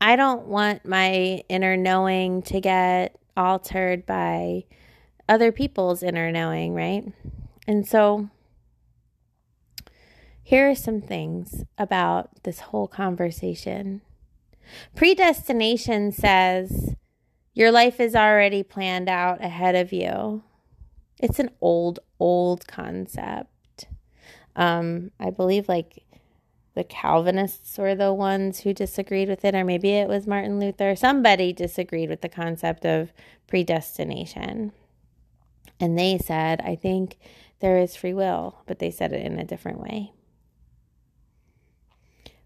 [0.00, 4.64] I don't want my inner knowing to get altered by
[5.28, 7.12] other people's inner knowing, right?
[7.66, 8.30] And so,
[10.48, 14.00] here are some things about this whole conversation.
[14.96, 16.94] Predestination says
[17.52, 20.42] your life is already planned out ahead of you.
[21.20, 23.88] It's an old, old concept.
[24.56, 26.02] Um, I believe like
[26.74, 30.96] the Calvinists were the ones who disagreed with it, or maybe it was Martin Luther.
[30.96, 33.12] Somebody disagreed with the concept of
[33.48, 34.72] predestination.
[35.78, 37.18] And they said, I think
[37.60, 40.12] there is free will, but they said it in a different way.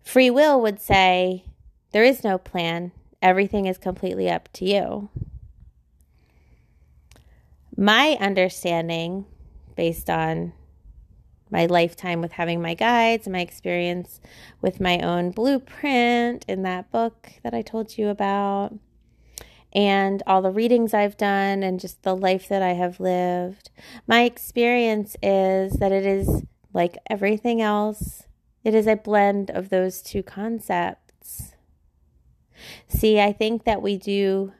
[0.02, 1.44] Free will would say
[1.92, 5.08] there is no plan, everything is completely up to you.
[7.76, 9.26] My understanding,
[9.76, 10.52] based on
[11.50, 14.20] my lifetime with having my guides, my experience
[14.60, 18.74] with my own blueprint in that book that I told you about,
[19.72, 23.70] and all the readings I've done, and just the life that I have lived,
[24.06, 28.24] my experience is that it is like everything else
[28.64, 31.54] it is a blend of those two concepts.
[32.88, 34.52] See, I think that we do,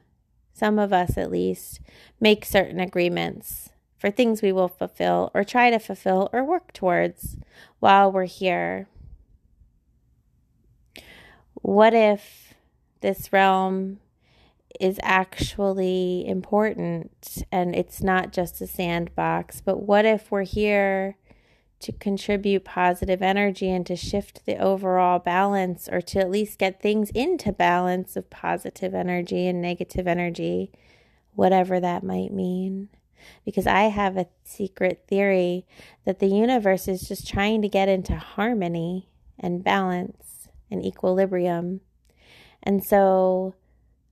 [0.53, 1.79] some of us at least,
[2.19, 7.37] make certain agreements for things we will fulfill or try to fulfill or work towards
[7.79, 8.87] while we're here.
[11.53, 12.53] What if
[12.99, 13.99] this realm
[14.79, 21.15] is actually important and it's not just a sandbox, but what if we're here
[21.83, 26.81] to contribute positive energy and to shift the overall balance or to at least get
[26.81, 30.71] things into balance of positive energy and negative energy,
[31.33, 32.89] whatever that might mean.
[33.45, 35.65] Because I have a secret theory
[36.05, 41.81] that the universe is just trying to get into harmony and balance and equilibrium.
[42.61, 43.55] And so,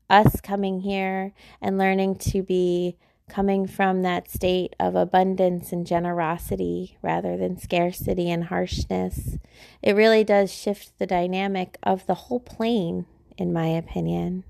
[0.10, 2.98] us coming here and learning to be
[3.30, 9.38] coming from that state of abundance and generosity rather than scarcity and harshness.
[9.82, 13.06] It really does shift the dynamic of the whole plane,
[13.38, 14.44] in my opinion.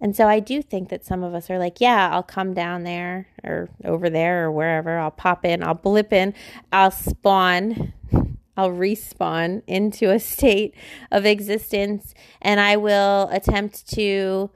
[0.00, 2.84] And so I do think that some of us are like, yeah, I'll come down
[2.84, 4.98] there or over there or wherever.
[4.98, 6.34] I'll pop in, I'll blip in,
[6.70, 7.94] I'll spawn,
[8.56, 10.74] I'll respawn into a state
[11.10, 14.50] of existence, and I will attempt to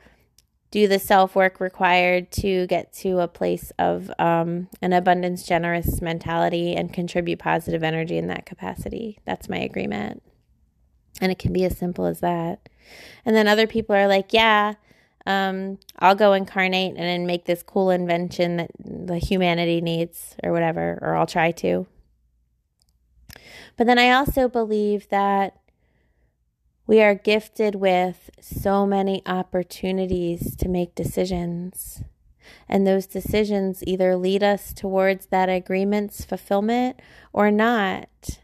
[0.71, 6.01] do the self work required to get to a place of um, an abundance generous
[6.01, 9.19] mentality and contribute positive energy in that capacity.
[9.25, 10.23] That's my agreement.
[11.21, 12.69] And it can be as simple as that.
[13.25, 14.75] And then other people are like, yeah,
[15.27, 20.53] um, I'll go incarnate and then make this cool invention that the humanity needs or
[20.53, 21.87] whatever, or I'll try to.
[23.77, 25.60] But then I also believe that
[26.91, 32.03] we are gifted with so many opportunities to make decisions.
[32.69, 36.99] And those decisions either lead us towards that agreement's fulfillment
[37.33, 38.41] or not.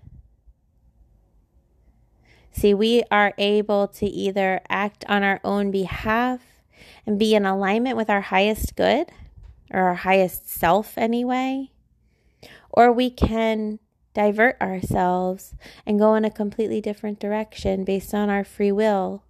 [2.52, 6.40] See, we are able to either act on our own behalf
[7.04, 9.10] and be in alignment with our highest good
[9.72, 11.72] or our highest self, anyway,
[12.70, 13.80] or we can
[14.16, 15.54] divert ourselves
[15.84, 19.22] and go in a completely different direction based on our free will.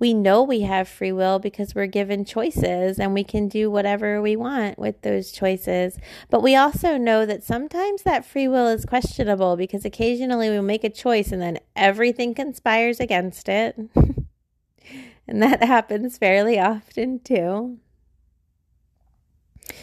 [0.00, 4.20] We know we have free will because we're given choices and we can do whatever
[4.20, 5.96] we want with those choices.
[6.28, 10.82] But we also know that sometimes that free will is questionable because occasionally we make
[10.82, 13.76] a choice and then everything conspires against it.
[15.28, 17.78] and that happens fairly often too.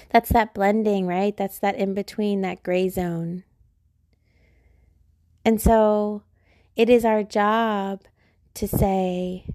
[0.10, 1.36] That's that blending, right?
[1.38, 3.46] That's that in between, that gray zone.
[5.46, 6.24] And so
[6.76, 8.02] it is our job
[8.56, 9.46] to say,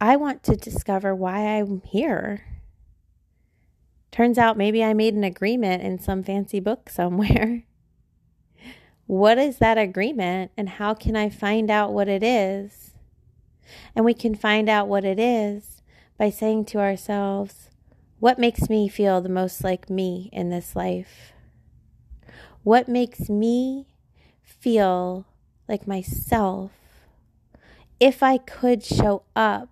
[0.00, 2.44] I want to discover why I'm here.
[4.10, 7.64] Turns out maybe I made an agreement in some fancy book somewhere.
[9.06, 12.92] what is that agreement and how can I find out what it is?
[13.94, 15.82] And we can find out what it is
[16.18, 17.70] by saying to ourselves,
[18.18, 21.32] what makes me feel the most like me in this life?
[22.62, 23.86] What makes me
[24.66, 25.24] feel
[25.68, 26.72] like myself
[28.00, 29.68] if I could show up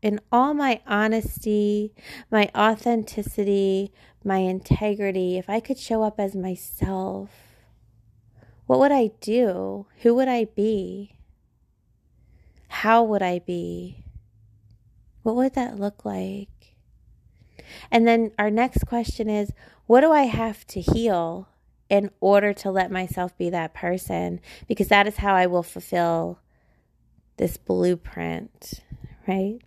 [0.00, 1.92] in all my honesty,
[2.30, 3.92] my authenticity,
[4.24, 7.28] my integrity, if I could show up as myself,
[8.66, 9.84] what would I do?
[10.00, 11.16] Who would I be?
[12.68, 14.04] How would I be?
[15.22, 16.76] What would that look like?
[17.90, 19.52] And then our next question is
[19.86, 21.46] what do I have to heal
[21.90, 24.40] in order to let myself be that person?
[24.66, 26.38] Because that is how I will fulfill
[27.36, 28.80] this blueprint,
[29.26, 29.58] right?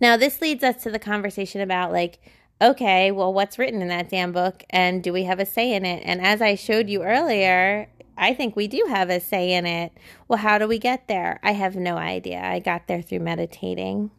[0.00, 2.20] Now, this leads us to the conversation about like,
[2.62, 5.84] okay, well, what's written in that damn book and do we have a say in
[5.84, 6.02] it?
[6.04, 9.92] And as I showed you earlier, I think we do have a say in it.
[10.28, 11.40] Well, how do we get there?
[11.42, 12.40] I have no idea.
[12.42, 14.10] I got there through meditating.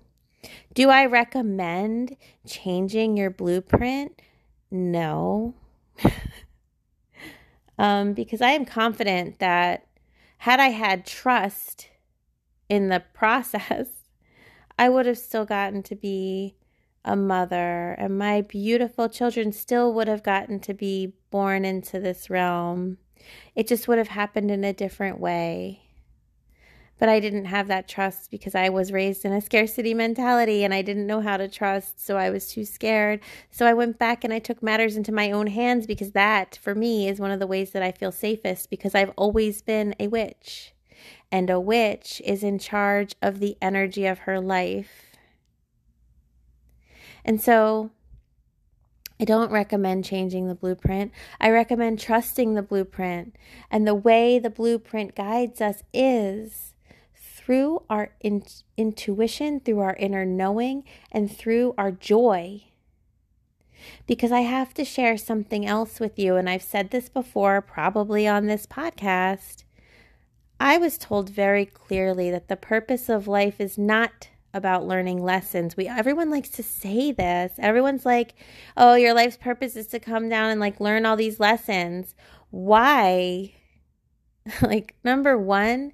[0.74, 4.20] Do I recommend changing your blueprint?
[4.72, 5.54] No.
[7.78, 9.88] Um, because I am confident that
[10.40, 11.90] had I had trust
[12.70, 13.88] in the process,
[14.80, 16.56] I would have still gotten to be
[17.04, 22.30] a mother, and my beautiful children still would have gotten to be born into this
[22.30, 22.98] realm.
[23.56, 25.91] It just would have happened in a different way.
[27.02, 30.72] But I didn't have that trust because I was raised in a scarcity mentality and
[30.72, 32.00] I didn't know how to trust.
[32.00, 33.22] So I was too scared.
[33.50, 36.76] So I went back and I took matters into my own hands because that, for
[36.76, 40.10] me, is one of the ways that I feel safest because I've always been a
[40.10, 40.76] witch.
[41.32, 45.18] And a witch is in charge of the energy of her life.
[47.26, 47.90] And so
[49.20, 51.14] I don't recommend changing the blueprint.
[51.40, 53.38] I recommend trusting the blueprint.
[53.72, 56.71] And the way the blueprint guides us is
[57.52, 58.46] through our in-
[58.78, 62.64] intuition, through our inner knowing, and through our joy.
[64.08, 68.26] Because I have to share something else with you, and I've said this before, probably
[68.26, 69.66] on this podcast.
[70.62, 75.76] I was told very clearly that the purpose of life is not about learning lessons.
[75.76, 77.52] We everyone likes to say this.
[77.58, 78.34] Everyone's like,
[78.78, 82.16] "Oh, your life's purpose is to come down and like learn all these lessons."
[82.50, 83.56] Why?
[84.62, 85.92] like number 1,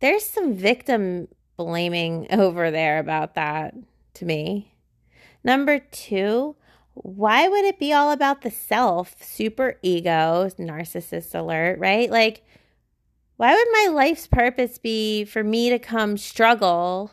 [0.00, 3.74] there's some victim blaming over there about that
[4.14, 4.72] to me.
[5.42, 6.56] Number two,
[6.94, 12.10] why would it be all about the self, super ego, narcissist alert, right?
[12.10, 12.44] Like,
[13.36, 17.12] why would my life's purpose be for me to come struggle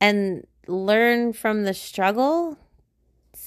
[0.00, 2.58] and learn from the struggle?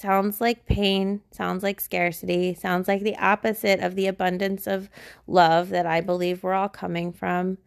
[0.02, 4.90] Sounds like pain, sounds like scarcity, sounds like the opposite of the abundance of
[5.28, 7.58] love that I believe we're all coming from.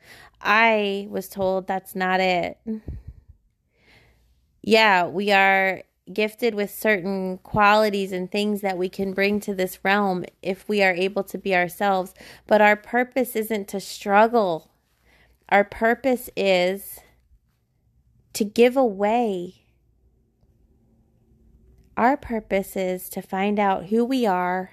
[0.42, 2.58] I was told that's not it.
[4.62, 9.80] Yeah, we are gifted with certain qualities and things that we can bring to this
[9.84, 12.14] realm if we are able to be ourselves,
[12.48, 14.70] but our purpose isn't to struggle.
[15.50, 17.00] Our purpose is
[18.34, 19.64] to give away
[21.98, 24.72] our purpose is to find out who we are,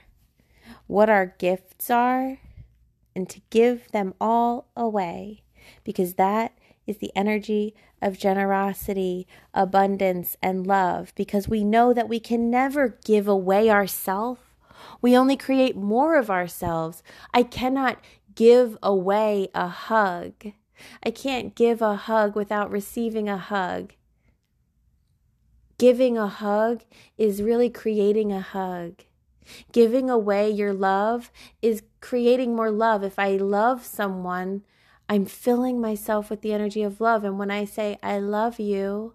[0.87, 2.39] what our gifts are,
[3.15, 5.43] and to give them all away
[5.85, 12.19] because that is the energy of generosity, abundance, and love because we know that we
[12.19, 14.41] can never give away ourselves.
[15.01, 17.03] We only create more of ourselves.
[17.33, 17.99] I cannot
[18.35, 20.53] give away a hug.
[21.05, 23.93] I can't give a hug without receiving a hug
[25.83, 26.85] giving a hug
[27.19, 29.03] is really creating a hug.
[29.73, 33.03] Giving away your love is creating more love.
[33.03, 34.63] If I love someone,
[35.09, 37.25] I'm filling myself with the energy of love.
[37.25, 39.15] And when I say, I love you,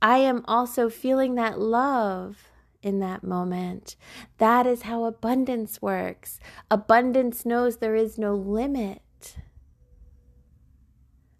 [0.00, 2.52] I am also feeling that love
[2.84, 3.96] in that moment.
[4.38, 6.38] That is how abundance works.
[6.70, 9.38] Abundance knows there is no limit.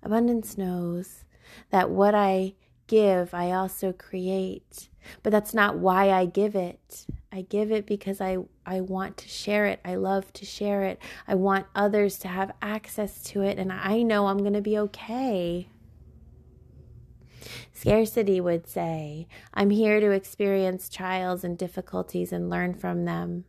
[0.02, 1.22] Abundance knows
[1.70, 2.54] that what I
[2.87, 4.89] give, I also create.
[5.22, 7.07] But that's not why I give it.
[7.32, 9.80] I give it because I, I want to share it.
[9.84, 11.01] I love to share it.
[11.28, 14.78] I want others to have access to it, and I know I'm going to be
[14.78, 15.68] okay.
[17.72, 23.45] Scarcity would say, I'm here to experience trials and difficulties and learn from them.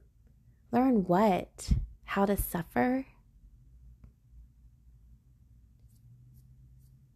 [0.72, 1.72] Learn what?
[2.04, 3.06] How to suffer?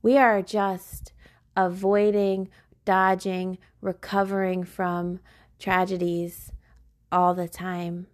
[0.02, 1.14] We are just
[1.56, 2.50] avoiding,
[2.86, 5.20] dodging, recovering from
[5.60, 6.52] tragedies
[7.12, 8.08] all the time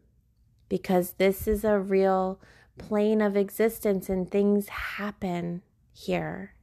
[0.70, 2.40] because this is a real
[2.78, 5.62] plane of existence and things happen
[5.94, 6.54] here.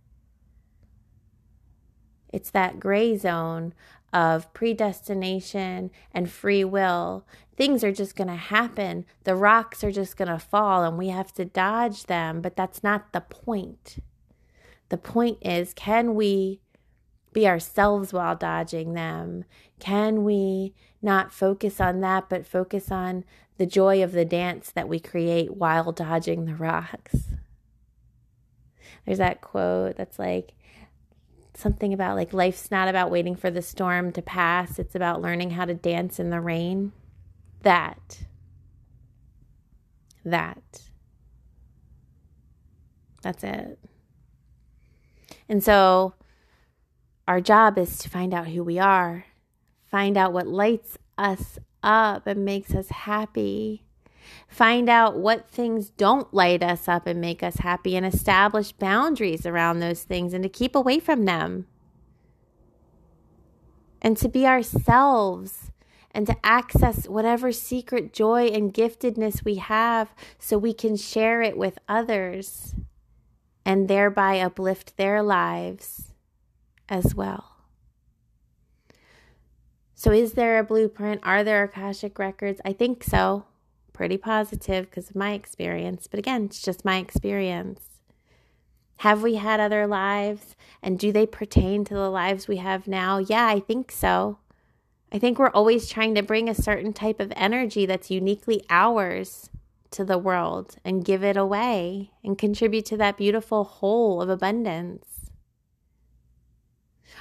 [2.33, 3.75] It's that gray zone
[4.13, 7.27] of predestination and free will.
[7.57, 9.07] Things are just going to happen.
[9.25, 12.83] The rocks are just going to fall and we have to dodge them, but that's
[12.83, 13.99] not the point.
[14.89, 16.61] The point is can we
[17.35, 19.45] be ourselves while dodging them?
[19.79, 20.73] Can we
[21.03, 23.25] not focus on that, but focus on
[23.59, 27.35] the joy of the dance that we create while dodging the rocks?
[29.05, 30.55] There's that quote that's like,
[31.57, 35.51] something about like life's not about waiting for the storm to pass, it's about learning
[35.51, 36.93] how to dance in the rain.
[37.63, 38.25] That.
[40.25, 40.63] That.
[43.23, 43.79] That's it.
[45.49, 46.15] And so
[47.27, 49.27] our job is to find out who we are,
[49.91, 53.85] find out what lights us up and makes us happy.
[54.49, 59.45] Find out what things don't light us up and make us happy and establish boundaries
[59.45, 61.67] around those things and to keep away from them.
[64.01, 65.71] And to be ourselves
[66.11, 71.57] and to access whatever secret joy and giftedness we have so we can share it
[71.57, 72.75] with others
[73.65, 76.14] and thereby uplift their lives
[76.89, 77.55] as well.
[79.95, 81.21] So, is there a blueprint?
[81.23, 82.61] Are there Akashic records?
[82.65, 83.45] I think so.
[83.93, 86.09] Pretty positive because of my experience.
[86.09, 87.81] But again, it's just my experience.
[88.99, 90.57] Have we had other lives?
[90.83, 93.19] And do they pertain to the lives we have now?
[93.19, 94.39] Yeah, I think so.
[95.13, 99.49] I think we're always trying to bring a certain type of energy that's uniquely ours
[99.93, 105.14] to the world and give it away and contribute to that beautiful whole of abundance.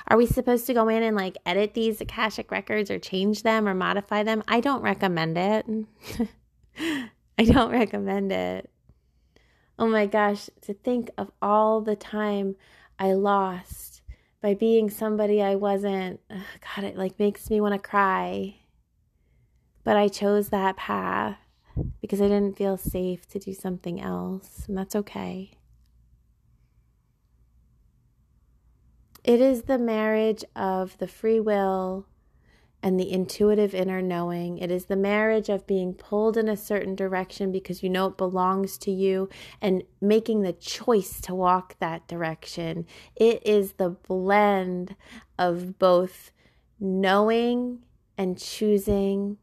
[0.08, 3.68] Are we supposed to go in and like edit these Akashic records or change them
[3.68, 4.44] or modify them?
[4.48, 5.66] I don't recommend it.
[7.38, 8.70] I don't recommend it.
[9.80, 12.56] Oh my gosh, to think of all the time
[13.00, 14.02] I lost
[14.42, 16.20] by being somebody I wasn't.
[16.30, 18.58] God, it like makes me want to cry.
[19.84, 21.38] But I chose that path
[22.02, 25.58] because I didn't feel safe to do something else, and that's okay.
[29.24, 32.06] It is the marriage of the free will
[32.82, 34.58] and the intuitive inner knowing.
[34.58, 38.18] It is the marriage of being pulled in a certain direction because you know it
[38.18, 39.30] belongs to you
[39.62, 42.86] and making the choice to walk that direction.
[43.16, 44.98] It is the blend
[45.40, 46.32] of both
[46.78, 47.80] knowing
[48.18, 49.38] and choosing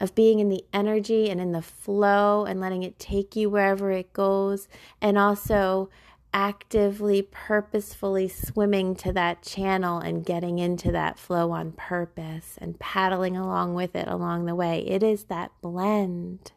[0.00, 3.90] of being in the energy and in the flow and letting it take you wherever
[3.90, 4.68] it goes,
[5.00, 5.90] and also
[6.32, 13.36] actively, purposefully swimming to that channel and getting into that flow on purpose and paddling
[13.36, 14.80] along with it along the way.
[14.86, 16.52] It is that blend.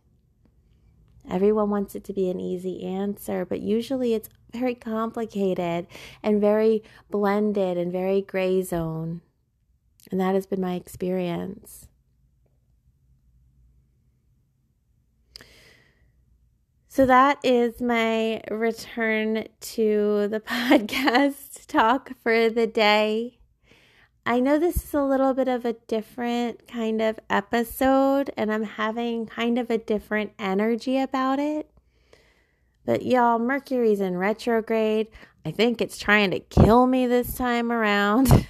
[1.30, 5.88] Everyone wants it to be an easy answer, but usually it's very complicated
[6.22, 9.22] and very blended and very gray zone.
[10.10, 11.88] And that has been my experience.
[16.94, 23.40] So that is my return to the podcast talk for the day.
[24.26, 28.66] I know this is a little bit of a different kind of episode, and I'm
[28.66, 31.72] having kind of a different energy about it.
[32.86, 35.08] But y'all, Mercury's in retrograde.
[35.46, 38.30] I think it's trying to kill me this time around.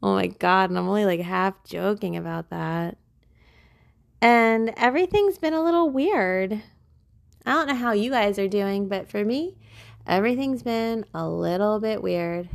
[0.00, 2.98] oh my God, and I'm only like half joking about that.
[4.22, 6.62] And everything's been a little weird.
[7.44, 9.56] I don't know how you guys are doing, but for me,
[10.06, 12.48] everything's been a little bit weird.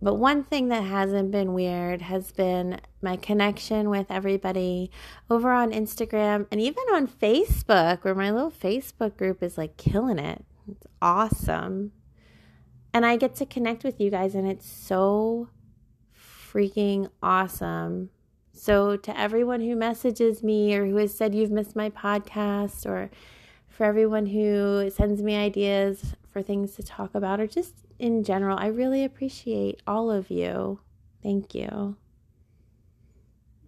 [0.00, 4.92] But one thing that hasn't been weird has been my connection with everybody
[5.28, 10.20] over on Instagram and even on Facebook, where my little Facebook group is like killing
[10.20, 10.44] it.
[10.68, 11.90] It's awesome.
[12.94, 15.48] And I get to connect with you guys, and it's so
[16.52, 18.10] freaking awesome.
[18.64, 23.10] So, to everyone who messages me or who has said you've missed my podcast or
[23.68, 28.56] for everyone who sends me ideas for things to talk about or just in general.
[28.56, 30.78] I really appreciate all of you.
[31.24, 31.96] Thank you.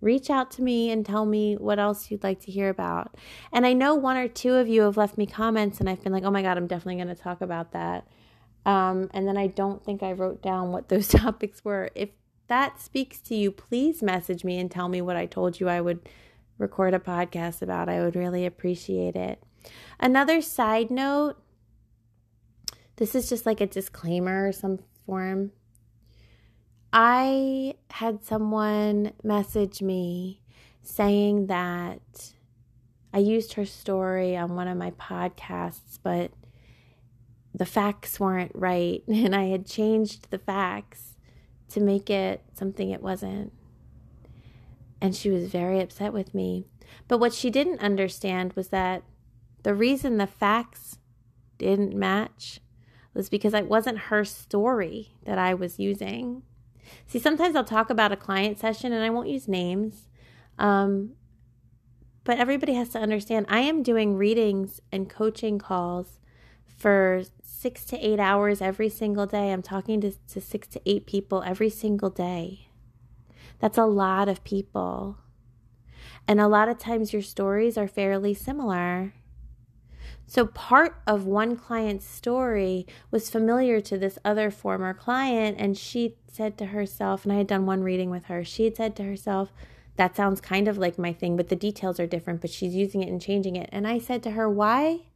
[0.01, 3.17] Reach out to me and tell me what else you'd like to hear about.
[3.53, 6.13] And I know one or two of you have left me comments, and I've been
[6.13, 8.07] like, oh my God, I'm definitely going to talk about that.
[8.65, 11.91] Um, and then I don't think I wrote down what those topics were.
[11.97, 12.11] If
[12.49, 15.81] that speaks to you, please message me and tell me what I told you I
[15.81, 16.09] would
[16.59, 17.89] record a podcast about.
[17.89, 19.43] I would really appreciate it.
[19.99, 21.37] Another side note
[22.97, 25.51] this is just like a disclaimer or some form.
[26.93, 30.41] I had someone message me
[30.83, 32.35] saying that
[33.13, 36.31] I used her story on one of my podcasts, but
[37.53, 41.14] the facts weren't right, and I had changed the facts
[41.75, 43.53] to make it something it wasn't.
[45.01, 46.65] And she was very upset with me.
[47.09, 49.03] But what she didn't understand was that
[49.65, 50.99] the reason the facts
[51.59, 52.61] didn't match
[53.13, 56.43] was because it wasn't her story that I was using.
[57.07, 60.09] See, sometimes I'll talk about a client session and I won't use names.
[60.59, 61.13] Um,
[62.23, 66.21] but everybody has to understand I am doing readings and coaching calls
[66.65, 67.23] for
[67.65, 69.51] six to eight hours every single day.
[69.51, 72.69] I'm talking to, to six to eight people every single day.
[73.59, 75.17] That's a lot of people.
[76.29, 79.15] And a lot of times your stories are fairly similar.
[80.27, 86.17] So, part of one client's story was familiar to this other former client, and she
[86.31, 89.05] said to herself, and I had done one reading with her, she had said to
[89.05, 89.55] herself,
[89.97, 93.03] That sounds kind of like my thing, but the details are different, but she's using
[93.03, 93.71] it and changing it.
[93.73, 95.07] And I said to her, Why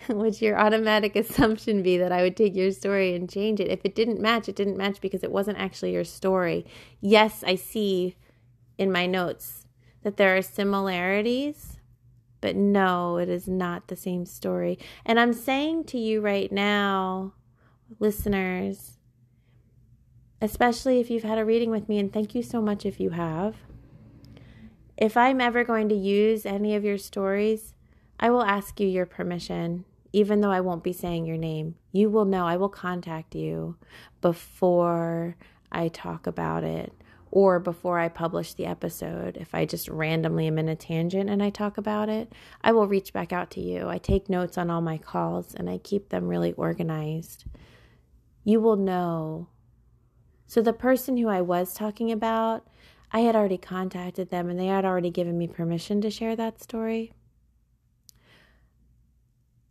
[0.08, 3.68] would your automatic assumption be that I would take your story and change it?
[3.68, 6.66] If it didn't match, it didn't match because it wasn't actually your story.
[7.00, 8.16] Yes, I see
[8.76, 9.66] in my notes
[10.02, 11.78] that there are similarities
[12.40, 14.78] but no, it is not the same story.
[15.04, 17.34] And I'm saying to you right now,
[17.98, 18.98] listeners,
[20.40, 23.10] especially if you've had a reading with me, and thank you so much if you
[23.10, 23.56] have.
[24.96, 27.74] If I'm ever going to use any of your stories,
[28.20, 31.76] I will ask you your permission, even though I won't be saying your name.
[31.92, 33.76] You will know, I will contact you
[34.20, 35.36] before
[35.70, 36.92] I talk about it
[37.30, 41.42] or before I publish the episode, if I just randomly am in a tangent and
[41.42, 43.88] I talk about it, I will reach back out to you.
[43.88, 47.44] I take notes on all my calls and I keep them really organized.
[48.44, 49.48] You will know.
[50.46, 52.66] So, the person who I was talking about,
[53.12, 56.62] I had already contacted them and they had already given me permission to share that
[56.62, 57.12] story.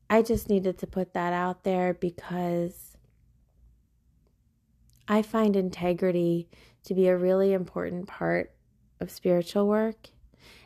[0.10, 2.98] I just needed to put that out there because
[5.08, 6.50] I find integrity
[6.86, 8.54] to be a really important part
[9.00, 10.10] of spiritual work.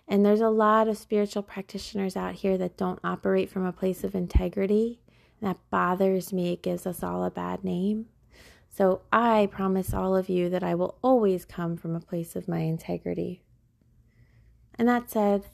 [0.07, 4.03] And there's a lot of spiritual practitioners out here that don't operate from a place
[4.03, 4.99] of integrity.
[5.39, 6.53] And that bothers me.
[6.53, 8.07] It gives us all a bad name.
[8.69, 12.47] So I promise all of you that I will always come from a place of
[12.47, 13.41] my integrity.
[14.75, 15.45] And that said,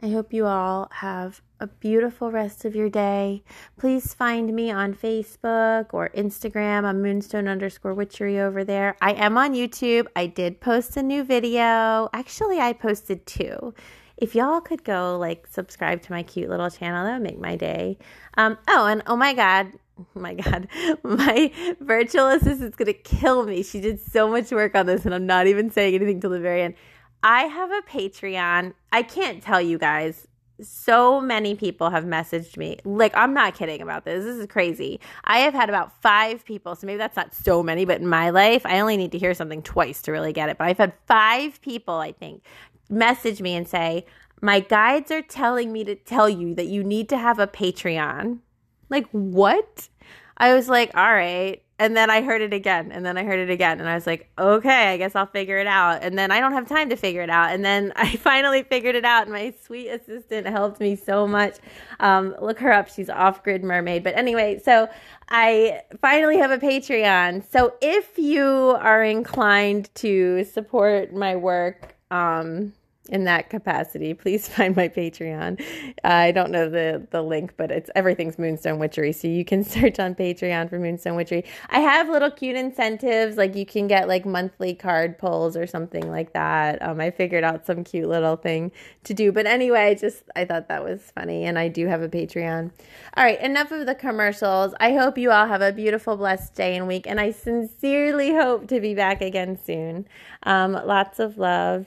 [0.00, 3.42] I hope you all have a beautiful rest of your day.
[3.78, 6.84] Please find me on Facebook or Instagram.
[6.84, 8.96] I'm moonstone underscore witchery over there.
[9.00, 10.06] I am on YouTube.
[10.14, 12.08] I did post a new video.
[12.12, 13.74] Actually, I posted two.
[14.16, 17.56] If y'all could go like subscribe to my cute little channel, that would make my
[17.56, 17.98] day.
[18.36, 20.68] Um, oh, and oh my God, oh my God,
[21.02, 23.62] my virtual assistant's gonna kill me.
[23.62, 26.40] She did so much work on this, and I'm not even saying anything till the
[26.40, 26.74] very end.
[27.22, 28.72] I have a Patreon.
[28.92, 30.26] I can't tell you guys.
[30.60, 32.78] So many people have messaged me.
[32.84, 34.24] Like, I'm not kidding about this.
[34.24, 35.00] This is crazy.
[35.24, 36.74] I have had about five people.
[36.74, 39.34] So maybe that's not so many, but in my life, I only need to hear
[39.34, 40.58] something twice to really get it.
[40.58, 42.42] But I've had five people, I think,
[42.88, 44.06] message me and say,
[44.40, 48.38] My guides are telling me to tell you that you need to have a Patreon.
[48.88, 49.88] Like, what?
[50.38, 53.38] I was like, All right and then I heard it again, and then I heard
[53.38, 56.02] it again, and I was like, okay, I guess I'll figure it out.
[56.02, 57.50] And then I don't have time to figure it out.
[57.52, 61.56] And then I finally figured it out, and my sweet assistant helped me so much.
[62.00, 64.04] Um, look her up; she's off grid mermaid.
[64.04, 64.88] But anyway, so
[65.28, 67.44] I finally have a Patreon.
[67.50, 72.72] So if you are inclined to support my work, um,
[73.08, 75.60] in that capacity, please find my Patreon.
[76.04, 79.64] Uh, I don't know the the link, but it's everything's Moonstone Witchery, so you can
[79.76, 81.44] search on Patreon for Moonstone Witchery.
[81.70, 86.10] I have little cute incentives, like you can get like monthly card pulls or something
[86.10, 86.82] like that.
[86.82, 88.72] Um, I figured out some cute little thing
[89.04, 92.08] to do, but anyway, just I thought that was funny, and I do have a
[92.08, 92.70] Patreon.
[93.16, 94.74] All right, enough of the commercials.
[94.80, 98.68] I hope you all have a beautiful, blessed day and week, and I sincerely hope
[98.68, 100.06] to be back again soon.
[100.42, 101.86] Um, lots of love